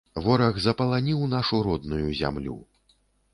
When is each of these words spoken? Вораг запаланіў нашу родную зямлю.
Вораг 0.27 0.55
запаланіў 0.65 1.21
нашу 1.35 1.61
родную 1.67 2.09
зямлю. 2.21 2.57